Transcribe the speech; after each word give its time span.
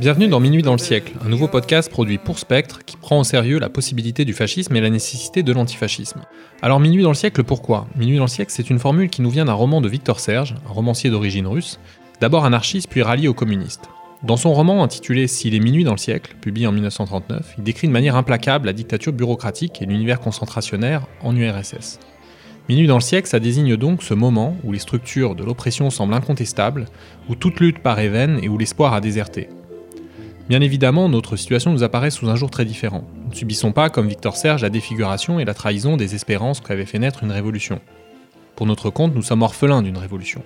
Bienvenue 0.00 0.26
dans 0.26 0.40
Minuit 0.40 0.62
dans 0.62 0.72
le 0.72 0.78
siècle, 0.78 1.12
un 1.24 1.28
nouveau 1.28 1.46
podcast 1.46 1.88
produit 1.88 2.18
pour 2.18 2.40
Spectre 2.40 2.80
qui 2.84 2.96
prend 2.96 3.20
au 3.20 3.24
sérieux 3.24 3.60
la 3.60 3.68
possibilité 3.68 4.24
du 4.24 4.32
fascisme 4.32 4.74
et 4.74 4.80
la 4.80 4.90
nécessité 4.90 5.44
de 5.44 5.52
l'antifascisme. 5.52 6.22
Alors 6.62 6.80
Minuit 6.80 7.04
dans 7.04 7.10
le 7.10 7.14
siècle, 7.14 7.44
pourquoi? 7.44 7.86
Minuit 7.94 8.16
dans 8.16 8.24
le 8.24 8.28
siècle, 8.28 8.50
c'est 8.52 8.68
une 8.68 8.80
formule 8.80 9.08
qui 9.08 9.22
nous 9.22 9.30
vient 9.30 9.44
d'un 9.44 9.52
roman 9.52 9.80
de 9.80 9.88
Victor 9.88 10.18
Serge, 10.18 10.56
un 10.68 10.72
romancier 10.72 11.10
d'origine 11.10 11.46
russe, 11.46 11.78
d'abord 12.20 12.44
anarchiste 12.44 12.88
puis 12.90 13.02
rallié 13.02 13.28
aux 13.28 13.34
communistes. 13.34 13.88
Dans 14.22 14.38
son 14.38 14.54
roman 14.54 14.82
intitulé 14.82 15.26
S'il 15.26 15.54
est 15.54 15.60
minuit 15.60 15.84
dans 15.84 15.92
le 15.92 15.98
siècle, 15.98 16.36
publié 16.40 16.66
en 16.66 16.72
1939, 16.72 17.56
il 17.58 17.64
décrit 17.64 17.86
de 17.86 17.92
manière 17.92 18.16
implacable 18.16 18.66
la 18.66 18.72
dictature 18.72 19.12
bureaucratique 19.12 19.82
et 19.82 19.86
l'univers 19.86 20.20
concentrationnaire 20.20 21.06
en 21.20 21.36
URSS. 21.36 22.00
Minuit 22.68 22.86
dans 22.86 22.96
le 22.96 23.02
siècle, 23.02 23.28
ça 23.28 23.40
désigne 23.40 23.76
donc 23.76 24.02
ce 24.02 24.14
moment 24.14 24.56
où 24.64 24.72
les 24.72 24.78
structures 24.78 25.34
de 25.34 25.44
l'oppression 25.44 25.90
semblent 25.90 26.14
incontestables, 26.14 26.86
où 27.28 27.34
toute 27.34 27.60
lutte 27.60 27.80
paraît 27.80 28.08
vaine 28.08 28.40
et 28.42 28.48
où 28.48 28.56
l'espoir 28.56 28.94
a 28.94 29.02
déserté. 29.02 29.50
Bien 30.48 30.62
évidemment, 30.62 31.08
notre 31.08 31.36
situation 31.36 31.72
nous 31.72 31.82
apparaît 31.82 32.10
sous 32.10 32.30
un 32.30 32.36
jour 32.36 32.50
très 32.50 32.64
différent. 32.64 33.04
Nous 33.24 33.30
ne 33.30 33.34
subissons 33.34 33.72
pas, 33.72 33.90
comme 33.90 34.08
Victor 34.08 34.36
Serge, 34.36 34.62
la 34.62 34.70
défiguration 34.70 35.38
et 35.38 35.44
la 35.44 35.54
trahison 35.54 35.96
des 35.96 36.14
espérances 36.14 36.60
qu'avait 36.60 36.86
fait 36.86 36.98
naître 36.98 37.22
une 37.22 37.32
révolution. 37.32 37.80
Pour 38.56 38.66
notre 38.66 38.88
compte, 38.88 39.14
nous 39.14 39.22
sommes 39.22 39.42
orphelins 39.42 39.82
d'une 39.82 39.98
révolution. 39.98 40.42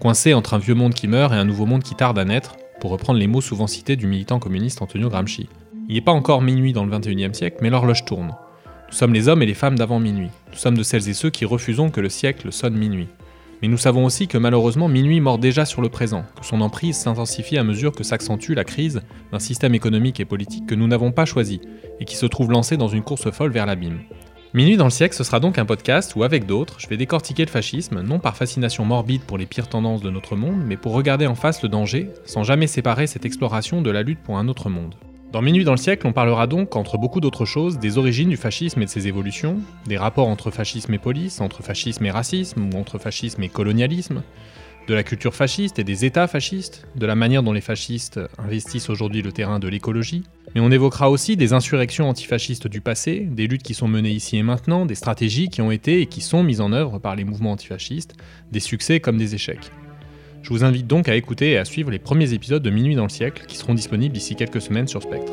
Coincés 0.00 0.32
entre 0.32 0.54
un 0.54 0.58
vieux 0.58 0.74
monde 0.74 0.94
qui 0.94 1.08
meurt 1.08 1.32
et 1.32 1.36
un 1.36 1.44
nouveau 1.44 1.66
monde 1.66 1.82
qui 1.82 1.94
tarde 1.94 2.18
à 2.18 2.24
naître, 2.24 2.56
pour 2.82 2.90
reprendre 2.90 3.20
les 3.20 3.28
mots 3.28 3.40
souvent 3.40 3.68
cités 3.68 3.94
du 3.94 4.08
militant 4.08 4.40
communiste 4.40 4.82
Antonio 4.82 5.08
Gramsci. 5.08 5.48
Il 5.88 5.94
n'est 5.94 6.00
pas 6.00 6.10
encore 6.10 6.42
minuit 6.42 6.72
dans 6.72 6.84
le 6.84 6.90
21e 6.90 7.32
siècle, 7.32 7.58
mais 7.62 7.70
l'horloge 7.70 8.04
tourne. 8.04 8.34
Nous 8.88 8.92
sommes 8.92 9.14
les 9.14 9.28
hommes 9.28 9.40
et 9.40 9.46
les 9.46 9.54
femmes 9.54 9.78
d'avant 9.78 10.00
minuit. 10.00 10.30
Nous 10.50 10.58
sommes 10.58 10.76
de 10.76 10.82
celles 10.82 11.08
et 11.08 11.14
ceux 11.14 11.30
qui 11.30 11.44
refusons 11.44 11.90
que 11.90 12.00
le 12.00 12.08
siècle 12.08 12.50
sonne 12.50 12.76
minuit. 12.76 13.06
Mais 13.62 13.68
nous 13.68 13.76
savons 13.76 14.04
aussi 14.04 14.26
que 14.26 14.36
malheureusement 14.36 14.88
minuit 14.88 15.20
mord 15.20 15.38
déjà 15.38 15.64
sur 15.64 15.80
le 15.80 15.90
présent, 15.90 16.24
que 16.40 16.44
son 16.44 16.60
emprise 16.60 16.96
s'intensifie 16.96 17.56
à 17.56 17.62
mesure 17.62 17.92
que 17.92 18.02
s'accentue 18.02 18.50
la 18.50 18.64
crise 18.64 19.02
d'un 19.30 19.38
système 19.38 19.76
économique 19.76 20.18
et 20.18 20.24
politique 20.24 20.66
que 20.66 20.74
nous 20.74 20.88
n'avons 20.88 21.12
pas 21.12 21.24
choisi 21.24 21.60
et 22.00 22.04
qui 22.04 22.16
se 22.16 22.26
trouve 22.26 22.50
lancé 22.50 22.76
dans 22.76 22.88
une 22.88 23.04
course 23.04 23.30
folle 23.30 23.52
vers 23.52 23.66
l'abîme. 23.66 24.00
Minuit 24.54 24.76
dans 24.76 24.84
le 24.84 24.90
siècle, 24.90 25.14
ce 25.14 25.24
sera 25.24 25.40
donc 25.40 25.56
un 25.56 25.64
podcast 25.64 26.14
où, 26.14 26.24
avec 26.24 26.44
d'autres, 26.44 26.78
je 26.78 26.86
vais 26.86 26.98
décortiquer 26.98 27.46
le 27.46 27.50
fascisme, 27.50 28.02
non 28.02 28.18
par 28.18 28.36
fascination 28.36 28.84
morbide 28.84 29.22
pour 29.22 29.38
les 29.38 29.46
pires 29.46 29.66
tendances 29.66 30.02
de 30.02 30.10
notre 30.10 30.36
monde, 30.36 30.60
mais 30.66 30.76
pour 30.76 30.92
regarder 30.92 31.26
en 31.26 31.34
face 31.34 31.62
le 31.62 31.70
danger, 31.70 32.10
sans 32.26 32.44
jamais 32.44 32.66
séparer 32.66 33.06
cette 33.06 33.24
exploration 33.24 33.80
de 33.80 33.90
la 33.90 34.02
lutte 34.02 34.22
pour 34.22 34.36
un 34.36 34.48
autre 34.48 34.68
monde. 34.68 34.94
Dans 35.32 35.40
Minuit 35.40 35.64
dans 35.64 35.72
le 35.72 35.78
siècle, 35.78 36.06
on 36.06 36.12
parlera 36.12 36.46
donc, 36.46 36.76
entre 36.76 36.98
beaucoup 36.98 37.20
d'autres 37.22 37.46
choses, 37.46 37.78
des 37.78 37.96
origines 37.96 38.28
du 38.28 38.36
fascisme 38.36 38.82
et 38.82 38.84
de 38.84 38.90
ses 38.90 39.08
évolutions, 39.08 39.56
des 39.86 39.96
rapports 39.96 40.28
entre 40.28 40.50
fascisme 40.50 40.92
et 40.92 40.98
police, 40.98 41.40
entre 41.40 41.62
fascisme 41.62 42.04
et 42.04 42.10
racisme, 42.10 42.68
ou 42.74 42.78
entre 42.78 42.98
fascisme 42.98 43.42
et 43.42 43.48
colonialisme, 43.48 44.22
de 44.88 44.94
la 44.94 45.02
culture 45.02 45.34
fasciste 45.34 45.78
et 45.78 45.84
des 45.84 46.04
États 46.04 46.26
fascistes, 46.26 46.86
de 46.96 47.06
la 47.06 47.14
manière 47.14 47.42
dont 47.42 47.52
les 47.52 47.60
fascistes 47.60 48.20
investissent 48.38 48.90
aujourd'hui 48.90 49.22
le 49.22 49.32
terrain 49.32 49.58
de 49.58 49.68
l'écologie, 49.68 50.24
mais 50.54 50.60
on 50.60 50.70
évoquera 50.70 51.10
aussi 51.10 51.36
des 51.36 51.52
insurrections 51.52 52.08
antifascistes 52.08 52.66
du 52.66 52.80
passé, 52.80 53.20
des 53.20 53.46
luttes 53.46 53.62
qui 53.62 53.74
sont 53.74 53.88
menées 53.88 54.10
ici 54.10 54.36
et 54.36 54.42
maintenant, 54.42 54.84
des 54.84 54.94
stratégies 54.94 55.48
qui 55.48 55.62
ont 55.62 55.70
été 55.70 56.00
et 56.00 56.06
qui 56.06 56.20
sont 56.20 56.42
mises 56.42 56.60
en 56.60 56.72
œuvre 56.72 56.98
par 56.98 57.16
les 57.16 57.24
mouvements 57.24 57.52
antifascistes, 57.52 58.14
des 58.50 58.60
succès 58.60 59.00
comme 59.00 59.16
des 59.16 59.34
échecs. 59.34 59.70
Je 60.42 60.50
vous 60.50 60.64
invite 60.64 60.88
donc 60.88 61.08
à 61.08 61.14
écouter 61.14 61.52
et 61.52 61.58
à 61.58 61.64
suivre 61.64 61.90
les 61.90 62.00
premiers 62.00 62.32
épisodes 62.32 62.62
de 62.62 62.70
Minuit 62.70 62.96
dans 62.96 63.04
le 63.04 63.08
siècle 63.08 63.44
qui 63.46 63.56
seront 63.56 63.74
disponibles 63.74 64.14
d'ici 64.14 64.34
quelques 64.34 64.60
semaines 64.60 64.88
sur 64.88 65.02
Spectre. 65.02 65.32